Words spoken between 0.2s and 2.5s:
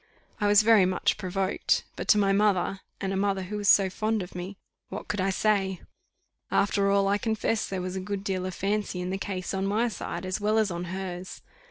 I was very much provoked; but to my